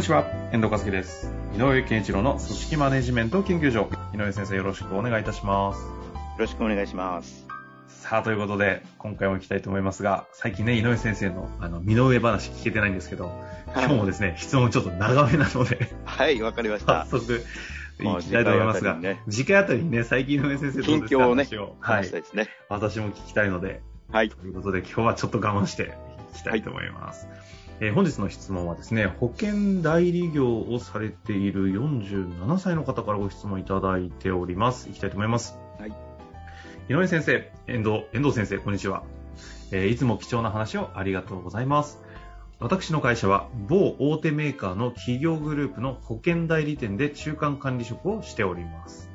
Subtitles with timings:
[0.00, 1.30] にちは、遠藤和樹です。
[1.54, 3.90] 井上健一郎の組織マネジメント研究所。
[4.14, 5.82] 井上先生よろしくお願いいたします。
[5.82, 5.90] よ
[6.38, 7.46] ろしくお願いします。
[7.86, 13.30] さあ、ということで、今回も行きたいと思いますが、最近ね、井上先生の、あの、身の上話聞けてないんですけど、
[13.74, 17.18] 今日もですね、質問ちょっと長めなので、はい、わかりました早。
[17.18, 17.44] 速、
[17.98, 22.48] 行きたいと思いますが、もう次回あたりにね次回あたりにね、最近井上先生どう近ですか況をね、話を、はいね。
[22.70, 24.30] 私も聞きたいので、はい。
[24.30, 25.92] ということで、今日はちょっと我慢して
[26.32, 27.28] いきたいと思います。
[27.82, 34.90] えー本日の質問はですね、保険代理業をされている47歳の方からご質問いただいております。
[34.90, 35.58] いきたいと思います。
[35.78, 35.92] はい。
[36.90, 39.02] 井上先生、遠藤、遠藤先生、こんにちは。
[39.72, 42.02] えーいつも貴重な話をありがとうございます。
[42.58, 49.08] 私の会社は某大手メーカーの企業グループの保険代理店で中間管理職をしております。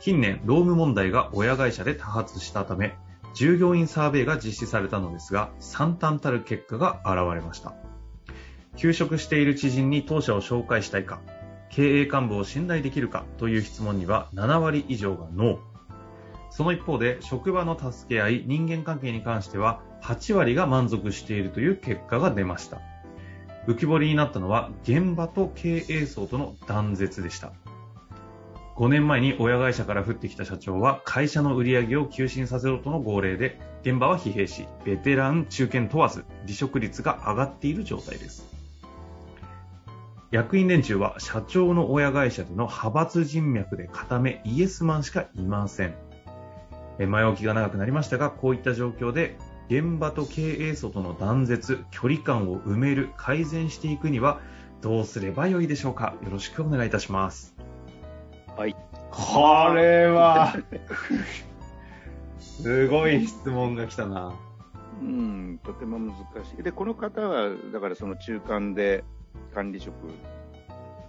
[0.00, 2.98] 近年、労務問題が親会社で多発したため、
[3.36, 7.74] 従業員サーベイが実施されたのですが、惨憺たる結果が現れました。
[8.76, 11.20] 休職している知人に当社を紹介したいか、
[11.68, 15.58] 経営幹部を信頼できるかという質問には7割以上がノー。
[16.48, 22.80] その一方で、職場の助け合い、人間関係に関しては8割が満足しているという結果が出ました。
[23.66, 27.52] 浮き彫りになったのは、現場と経営層との断絶でした。
[28.76, 38.44] 5年前に親会社から降ってきた社長は会社の売り上げを急進させろとの号令で現場は疲弊しベテラン中堅問わず離職率が上がっている状態です。
[40.30, 45.94] 役員連中は社長の親会社での派閥人脈で固めイエスマンしかいません。
[46.98, 49.38] 前置きが長くなりましたがこういった状況で
[49.68, 54.40] 現場と経営層との断絶距離感を埋める改善していくには
[54.82, 56.14] どうすればよいでしょうか。
[56.22, 57.56] よろしくお願いいたします。
[58.56, 58.76] はい。
[59.10, 60.54] これは、
[62.38, 64.34] すごい質問が来たな。
[65.02, 66.62] うん、とても難しい。
[66.62, 69.04] で、この方は、だからその中間で
[69.54, 69.92] 管理職、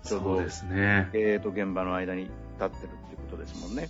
[0.03, 1.09] ちょうどそうですね。
[1.13, 2.31] 経営と現場の間に立
[2.65, 3.89] ってるっていうことですもんね。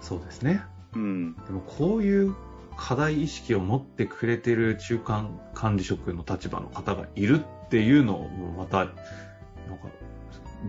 [0.00, 0.62] そうですね。
[0.94, 1.34] うん。
[1.34, 2.34] でもこういう
[2.76, 8.94] 課題意識を持ってくれてる中間管理職の立場の方がいるっていうのもまた、なんか、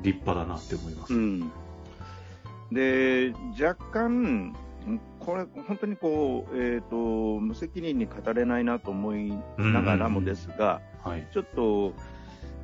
[0.03, 1.13] 立派だなって思います。
[1.13, 1.51] うん。
[2.71, 4.55] で、若干、
[5.19, 11.27] これ、本当にこう、えっ、と、無責任に語れないなと思いながらもですが、はい。
[11.31, 11.93] ちょっと、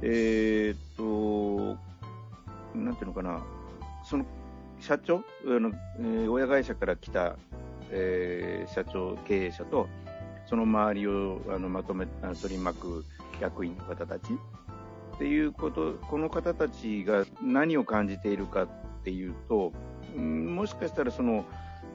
[0.01, 1.77] えーっと、
[2.77, 3.43] なんていうのかな、
[4.03, 4.25] その
[4.79, 7.35] 社長、あのえー親会社から来た、
[7.89, 9.87] えー社長、経営者と、
[10.47, 13.05] その周りをあのまとめ取り巻く
[13.41, 14.33] 役員の方たち
[15.15, 18.67] っていうこと、この方たちが何を感じているかっ
[19.03, 21.45] ていうと、うんもしかしたらその、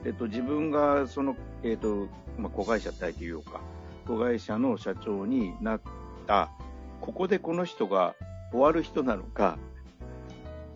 [0.05, 3.61] えっと、自分がその、えっとまあ、子会社体というか、
[4.07, 5.81] 子会社の社長になっ
[6.27, 6.49] た、
[6.99, 8.15] ここでこの人が
[8.51, 9.57] 終わる人なのか、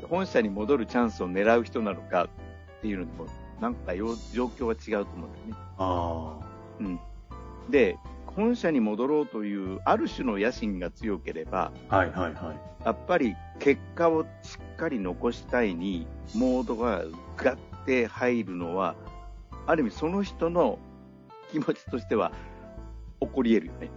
[0.09, 2.27] 本社に戻るチャンスを狙う人なのかっ
[2.81, 3.29] ていうのとも、
[3.59, 5.53] なんかよ状況は違うと思うんだよね。
[5.77, 6.37] あ
[6.79, 6.99] うん。
[7.69, 7.97] で、
[8.35, 11.97] 本社に戻ろうという、ある種の野心が強ければ、あ。
[11.97, 12.85] はいはいはい。
[12.85, 17.03] やっぱり結果をしっかり残したいに、モードが
[17.37, 18.95] ガッて入るのは、
[19.65, 20.77] ある意味その人の
[21.51, 22.31] 気持ちとしては
[23.21, 23.89] 起こり得るよね。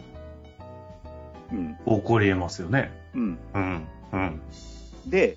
[1.53, 1.77] うん。
[2.01, 2.93] 起こり得ますよね。
[3.15, 3.39] うん。
[3.55, 3.89] うん。
[4.13, 4.41] うん。
[5.07, 5.37] で、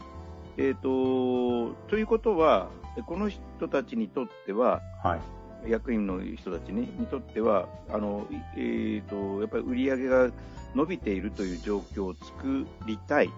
[0.58, 2.70] えっ、と、ということは、
[3.08, 5.41] この人たちにとっては、はい。
[5.68, 10.32] 役員の人たちににとっては、あの、いえっ、と、やっぱり売り上げが
[10.76, 13.30] 伸びているという状況を作りたいっ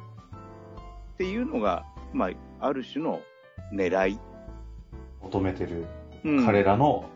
[1.17, 2.27] ていうのが、ま
[2.59, 3.19] あ、ある種の
[3.73, 4.19] 狙い。
[5.21, 5.85] 求めてる、
[6.23, 7.09] うん彼らの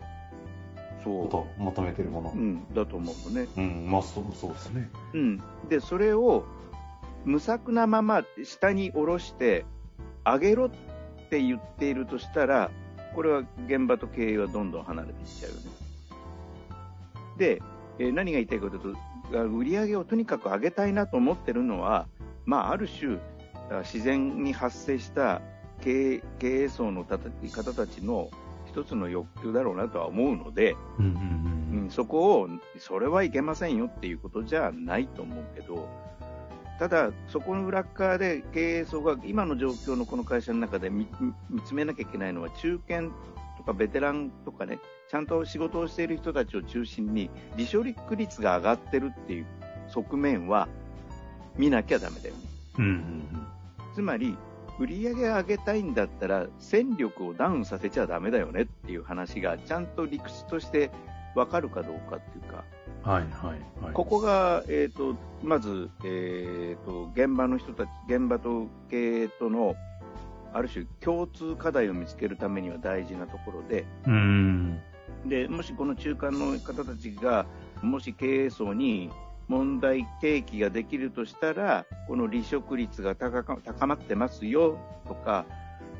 [1.02, 2.38] そこと、求めてるものう。
[2.38, 2.40] う。
[2.40, 3.48] ん、だと思うのね。
[3.56, 4.90] うん、まあそう、そうですね。
[5.14, 5.42] うん。
[5.68, 6.44] で、それを、
[7.24, 9.64] 無策なまま下に下ろして、
[10.24, 10.70] 上げろっ
[11.30, 12.70] て言っているとしたら、
[13.18, 15.62] これは現場と経営はどんどん離れていっちゃうよね。
[17.36, 17.62] で、
[17.98, 18.96] えー何が言いたいかという
[19.32, 22.06] と、売り上げをとにかく上げたいなと思ってるのは、
[22.46, 23.18] まあ、ある種、
[23.72, 25.42] あ自然に発生した
[25.80, 28.30] 経営経営層のたた方たちの
[28.66, 32.48] 一つの欲求だろうなとは思うので、うんうんうん、そこを、
[32.78, 35.88] それはいけませんよっていうことじゃないと思うけど、
[36.78, 41.08] ただ、そこの裏側で経営層が今の状況のこの会社の中で見
[41.66, 43.08] つめなきゃいけないのは中堅
[43.56, 44.78] とかベテランとかね、
[45.10, 49.46] ちゃんと仕事をしている人たちを中心に離職率が上がってるっていう
[49.88, 50.68] 側面は
[51.56, 52.40] 見なきゃだめだよね。
[52.78, 54.36] うんうんうん、つまり、
[54.78, 60.92] 売り上げ上げたいんだったら戦力をダウンさせちゃだめだよねっていう話がちゃんと理屈として
[61.34, 62.62] 分かるかどうかっていうか、
[63.02, 69.76] はいはいはい、ここが、えーと、まず、えーと、現場の人たち現場と経営との
[70.52, 73.86] ある種共通課題を見つけるためには大事なところで。
[75.26, 77.46] でもしこの中間の方たちが
[77.82, 79.10] もし経営層に
[79.48, 85.46] 問題提起ができるとしたら、この離職率が高まってますよとか、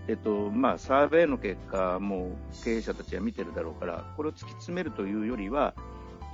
[0.06, 5.74] えっとまあ、サーベイの結果、も経営者たちは見てるだろうから、これを突き詰めるというよりは、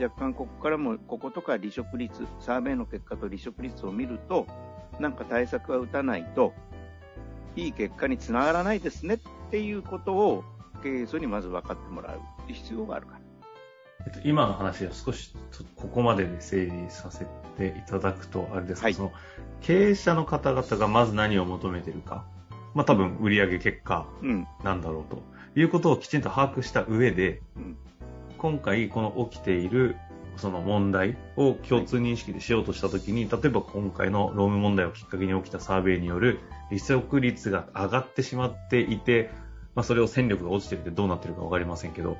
[0.00, 4.46] 若干ここからも、こことか離職率、サーベイの結果と離職率を見ると、
[4.98, 6.52] なんか対策は打たないと、
[7.56, 9.18] いい結果につながらないですねっ
[9.50, 10.44] ていうことを
[10.82, 12.20] 経営層にまず分かってもらう
[12.52, 13.20] 必要があるから。
[14.06, 15.34] えっと、今の話は少し
[15.76, 17.26] ここまでで整理させ
[17.56, 19.12] ていただくと、あれですか、はい、その
[19.60, 22.26] 経営者の方々がまず何を求めてるか、
[22.74, 24.06] まあ多分売上結果
[24.62, 25.22] なんだろうと、
[25.56, 27.76] いうことをきちんと把握した上で、うん、
[28.44, 29.96] 今回この起きている
[30.36, 39.30] その問題を共通認識でしようとしたときに、例えば今回の労務問題をきっかけに起きたサーベイによる離職率が上がってしまっていて、
[39.74, 42.18] まあ、それを戦力が落ちてるってどうなってるかわかりませんけど、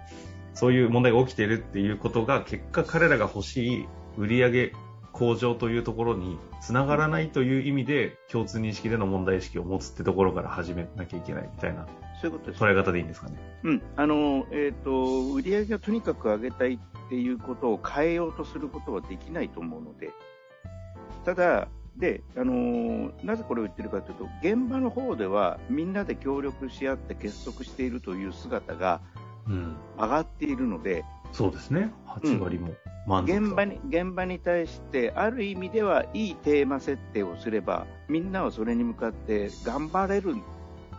[0.55, 4.73] そういう問題が起きているっていうことが、結果彼らが欲しい売上
[5.13, 11.87] 向上というところにつながらないという意味で、共通認識での問題意識を持つってところから始めなきゃいけないみたいな。
[12.25, 12.63] そういうことです。
[12.63, 13.37] 捉え方でいいんですかね。
[13.65, 13.83] うん。
[13.97, 20.11] あの、えっ、ー、と、売上をとにかく上げたいっていうことを変えようとすることはできないと思うので、
[21.25, 29.01] ただ、で、あのー、なぜこれを言ってるかというと、現場の方ではみんなで協力し合って結束しているという姿が
[29.99, 32.75] 上がっているので、うん、そうですね、8割も
[33.07, 40.35] 満足、現場に現場に対して、ある意味ではいいテーマ設定をすれば、みんなはそれに向かって頑張れる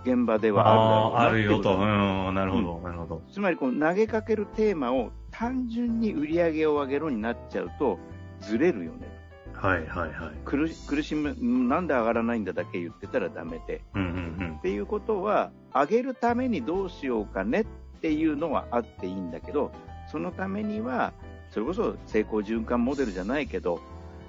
[0.05, 3.21] 現場ではあるだろうあるよと、うん、なるほど、うん、なるほど。
[3.31, 7.97] つまりこの投げかけるテーマを単純に売り上げを上げろになっちゃうと、
[8.39, 9.07] ずれるよね。
[9.53, 11.35] はいはいはい、苦苦しむ、
[11.67, 17.65] なんで上がらないんだだけ言ってたらだめで、うんうんうん、っていうことは、上げるためにどうしようかねっ
[18.01, 19.71] ていうのはあっていいんだけど、
[20.11, 21.13] そのためには、
[21.49, 23.81] それこそ成功循環モデルじゃないけど、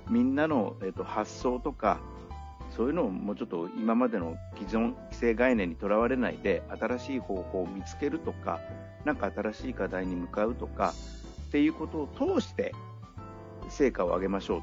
[0.09, 1.99] みんなの、えーと、発想とか、
[2.77, 8.61] そういうのをもうちょっと今までの既存規制概念にとらわれないで、新しい方法を見つけるとか、
[9.05, 10.93] なんか新しい課題に向かうとか、
[11.49, 12.75] っていうことを通して
[13.71, 14.63] 成果を上げましょう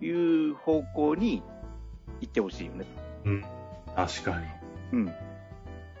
[0.00, 1.42] という方向に
[2.20, 2.86] 行ってほしいよね。
[3.24, 3.44] うん、
[3.94, 4.46] 確かに。
[4.92, 5.12] うん。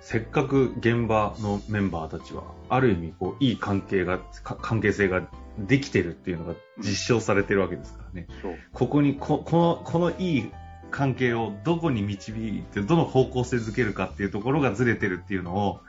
[0.00, 5.28] せっかく現場のメンバーたちは、ある意味、こう、いい関係が、関係性が
[5.58, 8.26] できてるっていうのが実証されてるわけですからね。
[8.44, 10.52] うん、ここにこ、この、このいい
[10.96, 15.80] 関係をどこに導いて、どの方向性づけるかっていうところがずれてるっていうのを、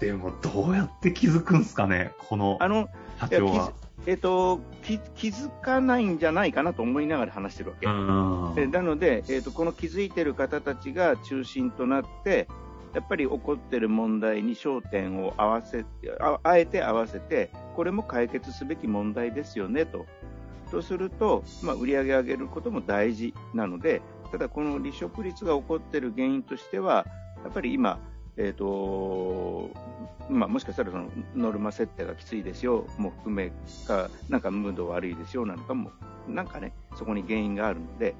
[0.00, 2.58] でもどうやって気づくんですかね、この
[3.18, 3.72] 社長は。
[4.06, 7.86] えっ、ー、と気、気づかないんじゃないかなと思いながら話してるわけ。
[7.86, 12.46] なので、えっ、ー、と、この気づいてる方たちが中心となって、
[12.92, 15.86] やっぱり起こっている問題に焦点を合わせ
[16.20, 20.04] ああえて合わせて、これも解決すべき問題ですよねと。
[20.70, 27.06] とすると、まあ、売り上げ上げることも大事なので、ただこの離職率が起こっている原因としては、
[27.42, 27.98] やっぱり今、
[28.36, 29.70] えーと
[30.28, 33.52] まあ、もしかしたらそのノルマ設定がきついですよも含め
[33.86, 35.90] か、なんかムード悪いですよなんかも、
[36.28, 38.14] なんかね、そこに原因があるので、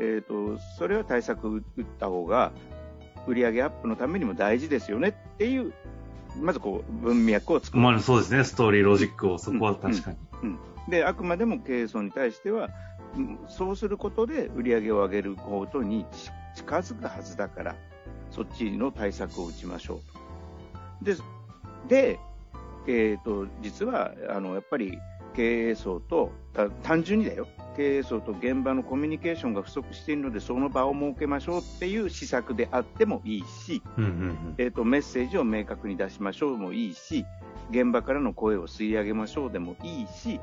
[0.00, 1.62] えーと、それは対策打っ
[2.00, 2.52] た方が
[3.26, 5.72] 売上アップのためにも大事ですよねっていう、
[6.40, 7.82] まずこう文脈を作る。
[7.82, 10.16] まあ、そうですね、ストーリー、ロジックを、そこは確かに。
[10.42, 12.70] うん、うんうん、で、あくまでも経営層に対しては、
[13.48, 16.06] そうすることで売り上げを上げることに
[16.54, 17.76] 近づくはずだから、
[18.30, 21.04] そっちの対策を打ちましょうと。
[21.04, 21.16] で、
[21.88, 22.18] で
[22.86, 24.98] えーと、実はあのやっぱり
[25.34, 26.30] 経営層と
[26.82, 37.26] 単純にだよ経営層と現場のコミュニケーションが不足しているのでその場を設けましょうっていう施策であってもいいし、うんうんうん、えーと、メッセージを明確に出しましょうもいいし
[37.70, 40.40] 現場からの声を吸い上げましょうでもいいし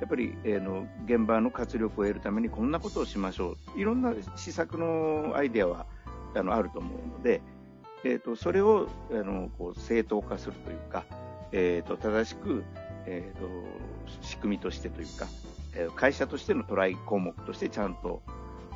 [0.00, 3.80] やっぱり、えー、の現場の活力を得るためにこんなことをしましょう。
[3.80, 5.86] いろんな施策のアイデアは
[6.34, 7.40] あのあると思うので、
[8.04, 11.04] えーと、それをあのこう正当化するというか、
[11.52, 12.64] えーと、正しく
[13.06, 13.48] えーと、
[14.22, 15.26] 仕組みとしてというか、
[15.74, 18.22] えー、会社としてのトライ項目としてちゃんと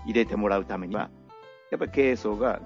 [0.04, 1.10] 入れてもらうためには、
[1.70, 2.60] やっぱり経営層が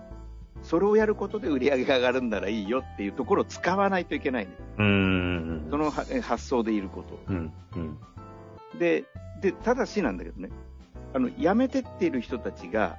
[0.63, 5.67] それをやることで売り上げが上がるんならいいよっていうところを使わないといけない、ね、うん。
[5.71, 7.19] その発想でいること。
[7.29, 7.99] うんうん、
[8.79, 9.05] で
[9.41, 10.51] で、ただしなんだけどね、
[11.13, 12.97] あの辞めてっている人たちが、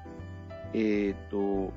[0.73, 1.71] えーと、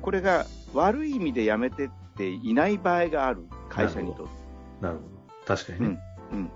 [0.00, 4.32] これが悪い意味で辞めてっていない場合がある、会社にとって。
[4.80, 6.00] なるほど、確かにね。
[6.32, 6.48] うん、うん、っ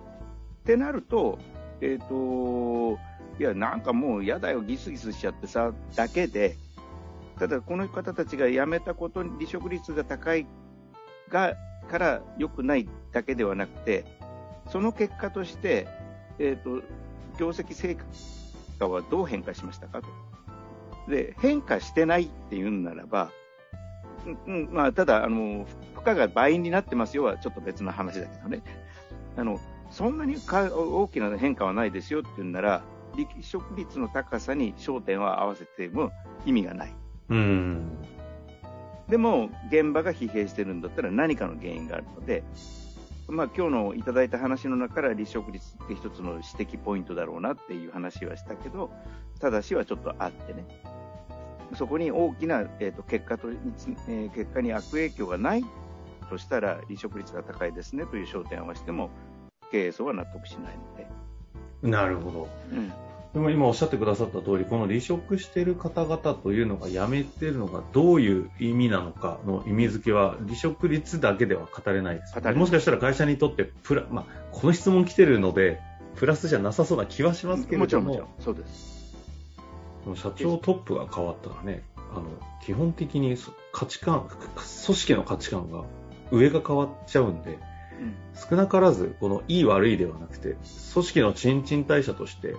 [0.64, 1.38] てなると、
[1.80, 2.99] えっ、ー、と、
[3.38, 6.56] いや、なんかもう嫌だよ、ギスギスしちゃってさ、だけで、
[7.38, 10.46] ただこの方たちが辞めたことに離職率が高い
[11.28, 11.54] が
[11.90, 14.04] から良くないだけではなくて、
[14.70, 15.87] その結果として、
[16.38, 16.83] えっ、ー、と、
[17.38, 17.97] 業績成
[18.78, 20.02] 果はどう変化しましたか？
[20.02, 20.09] と。
[21.11, 23.31] で、変化してないって言うならば、
[24.47, 28.62] うん、まあ、ただ、あの、負荷が倍になってますよはちょっと別の話だけどね。
[29.37, 32.83] あの、そんなに大きな変化はないですよって言うなら、
[33.14, 36.11] 離職率の高さに焦点を合わせても
[36.45, 36.95] 意味がない。
[37.31, 37.99] うん
[39.09, 42.43] でも、現場が疲弊してるんだったら何かの原因があるので、
[43.28, 48.90] まあ、今日のいただいた話の中から離職率って一つの指摘ポイントだろうなっていう話はしたけど、
[49.40, 50.64] ただしはちょっとあってね、
[51.75, 55.64] そこに大きな、えーと、結果と、えー、結果に悪影響がない
[56.30, 59.11] としたら、離職率が高いですねという焦点を合わせても、
[59.73, 61.90] 経営層は納得しないので。
[61.90, 62.49] なるほど。
[62.73, 62.92] うん
[63.37, 75.83] でも今おっしゃってくださった通り、この離職している方々というのが辞めてるのがどういう意味なのかの意味付けは離職率だけでは語れないです、ね、もしかしたら会社にとってプラ、まあ、この質問来てるので、
[76.14, 78.07] プラスじゃなさそうな気はしますけれども。
[78.07, 79.14] もちろん、そうです。
[80.14, 82.25] 社長トップが変わったらね、あの、
[82.64, 83.37] 基本的に
[83.71, 85.85] 価値観、組織の価値観が
[86.31, 87.59] 上が変わっちゃうんで、
[88.00, 88.14] うん、
[88.49, 90.57] 少なからず、このいい悪いではなくて、
[90.95, 92.57] 組織の賃賃代謝として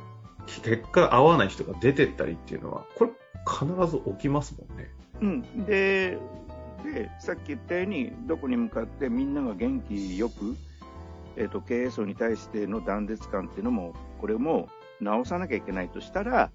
[0.63, 3.11] 結果合わない人が出てったりっていうのは、これ
[3.45, 4.89] 必ず起きますもんね。
[5.21, 5.65] うん。
[5.65, 6.17] で、
[6.83, 10.55] で、さっき言ったように、どこに向かってみんなが元気よく、
[11.35, 14.69] えっ、ー、と、経営層に対しての断絶感っていうのも、これも
[15.01, 16.51] 直さなきゃいけないとしたら、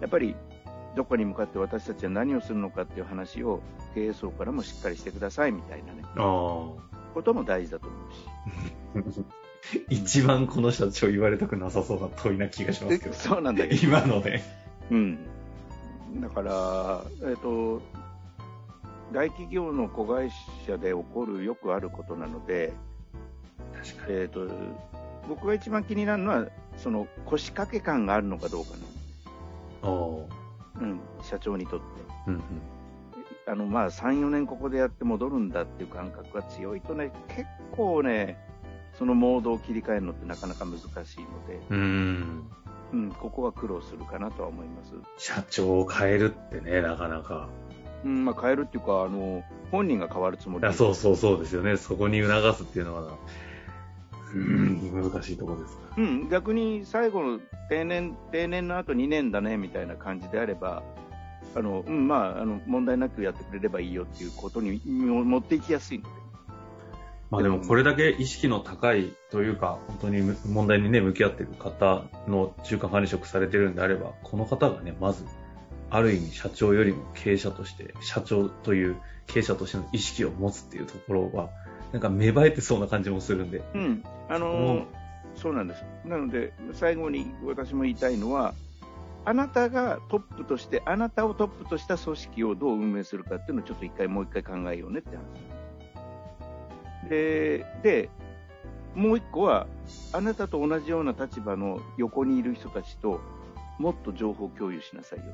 [0.00, 0.34] やっぱり、
[0.94, 3.60] どこに向かって私たちは何をするのかっていう話を
[3.94, 6.02] 経営層からもしっかりしてくださいみたいなね、
[7.14, 7.88] ことも大事だと
[8.94, 9.24] 思うし。
[9.90, 13.14] 一番この社長言われたくなさそうな問いな気がしますけど。
[13.14, 13.80] そうなんだけど。
[13.82, 14.42] 今ので。
[14.90, 15.18] うん。
[16.20, 17.82] だから、えっ、ー、と、
[19.12, 20.30] 大企業の子会
[20.66, 22.72] 社で起こるよくあることなので、
[23.74, 24.14] 確かに。
[24.14, 24.48] えっ、ー、と、
[25.28, 26.46] 僕が一番気になるのは、
[26.76, 28.70] その腰掛け感があるのかどうか
[29.82, 29.88] な。
[29.88, 30.28] お
[30.80, 31.86] うん、社長にとって。
[32.28, 32.42] うんうん
[33.50, 38.36] あのまあ、3、4年ここでやって戻るんだっていう感覚が強いとね、結構ね、
[38.98, 42.50] そのモードを切り替えるのってなかなか難しいので、うん、
[42.92, 44.92] うん、ここは苦労するかなとは思います。
[45.16, 47.48] 社長を変えるってね、なかなか。
[48.04, 51.76] うん、まあ変えるっていうか、あの、本人が変わるつもりいそうそうそうですよね。
[51.76, 53.18] そこに促すっていうのは、
[54.34, 55.78] うん、難しいところです。
[55.96, 60.82] うん、逆に最後の定年、定年の後2年だね、みたいな感じであれば、
[61.54, 66.27] あの、うん、まあ、あの、問題なくやってくれればいいよっていうことに持っていきやすいので。
[67.30, 75.24] まあでもこれだけ意識の高いというか、本当に問題にね、向き合っている方の中間管理職されてるんであれば、この方がね、まず、
[75.90, 81.50] ある意味社長よりも経営者として、社長という経営者としての意識を持つっていうところは、
[81.92, 83.62] なんか芽生えてそうな感じもするんで。
[83.74, 84.04] うん。
[84.28, 84.84] あのー、
[85.34, 85.84] そうなんです。
[86.06, 88.54] なので、最後に私も言いたいのは、
[89.26, 95.57] あなたがトップとして、あなたをトップとした組織をどう運営するかっていうのをちょっと一回もう一回考えようねって話。
[97.08, 98.10] でで
[98.94, 99.66] もう1個は
[100.12, 103.20] あなたと同じような立場の横にいる人たちと
[103.78, 105.24] もっと情報共有しなさいよ。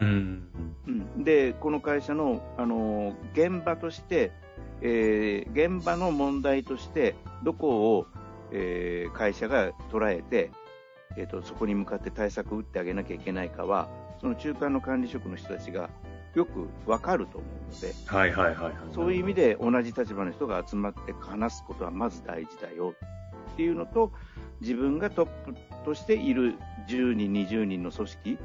[0.00, 0.48] うん、
[0.86, 4.32] うん、でこの会社のあの現場として、
[4.80, 8.06] えー、現場の問題としてどこを、
[8.50, 10.50] えー、会社が捉えて、
[11.16, 13.88] えーとそこに向かって対策を打ってあげなきゃいけないかは
[14.20, 15.90] その中間の管理職の人たちが
[16.34, 22.94] よくわかると思うので、はいはいはい、はい、そういう意味で同じ立場の人が集まって話すことはまず大事だよ
[23.52, 24.12] っていうのと、
[24.60, 26.54] 自分がトップとしている
[26.88, 28.38] 10人、20人の組織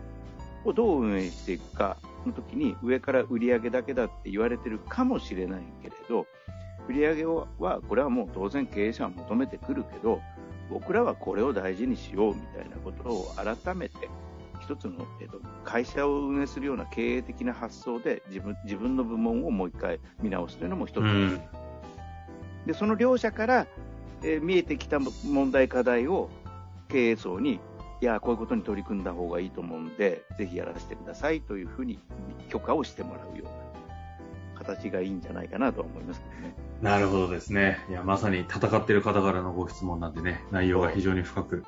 [0.64, 6.26] をどう運営していくかの時に上から売り上げだけだって言われてるかもしれないけれど、
[6.88, 7.48] 売り上げは、
[7.88, 10.22] これはもう当然経営者は求めてくるけど、
[10.70, 14.10] 僕らはこれを大事にしようみたいなことを改めて
[14.66, 21.40] 一つの、えーと、会社を運営するような経営的な発想で自分自分の部門をもう一回見直すというのも一つ、うん、
[22.66, 23.68] でその両者から
[24.24, 26.30] えー見えてきた問題課題を
[26.88, 27.60] 経営層に、
[28.02, 32.00] いや、こういうことに取り組んだ方がいいと思うんで、ぜひやらせてくださいというふうに
[32.50, 36.56] 許可をしてもらうような形がいいんじゃないかなとは思いますけどね。
[36.82, 37.80] なるほどですね。
[37.90, 41.64] いや、まさに戦っている方からのご質問なんでね、内容が非常に深く、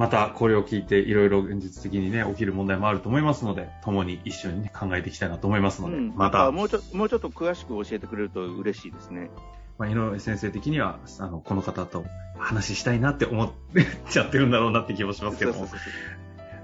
[0.00, 9.30] またこれを聞いていろいろ現実的にね、起きる問題もあると思いますので、共に一緒にね、考えていきたいなと思いますので、うん、また、もうちょもうちょっと詳しく教えてくれると嬉しいですね。
[9.76, 12.06] まあ、井上先生的には、あの、この方と
[12.38, 13.52] 話したいなって思っ
[14.08, 15.68] ちゃってるんだろうなって気もしますけども、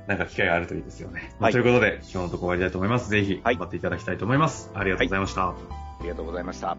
[0.06, 1.28] なんか機会があるといいですよね。
[1.32, 3.10] まあはいということで、今日のところ終わりたいと思います。
[3.10, 4.70] ぜひ、はい頑張っていただきたいと思います。
[4.72, 5.48] ありがとうございました。
[5.48, 5.54] あ
[6.00, 6.78] りがとうございました。